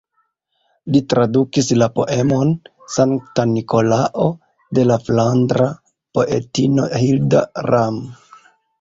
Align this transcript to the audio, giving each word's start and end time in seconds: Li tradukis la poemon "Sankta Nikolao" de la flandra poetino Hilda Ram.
Li 0.93 1.01
tradukis 1.13 1.69
la 1.81 1.87
poemon 1.99 2.55
"Sankta 2.95 3.47
Nikolao" 3.53 4.27
de 4.81 4.89
la 4.91 5.01
flandra 5.07 5.71
poetino 6.19 6.93
Hilda 7.07 7.49
Ram. 7.73 8.07